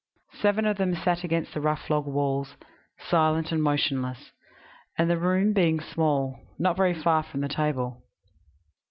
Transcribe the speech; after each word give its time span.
Seven 0.33 0.65
of 0.65 0.77
them 0.77 0.95
sat 0.95 1.23
against 1.23 1.53
the 1.53 1.61
rough 1.61 1.87
log 1.87 2.07
walls, 2.07 2.55
silent 2.97 3.51
and 3.51 3.61
motionless, 3.61 4.31
and, 4.97 5.07
the 5.11 5.17
room 5.19 5.53
being 5.53 5.79
small, 5.79 6.39
not 6.57 6.75
very 6.75 6.95
far 6.99 7.21
from 7.21 7.41
the 7.41 7.47
table. 7.47 8.01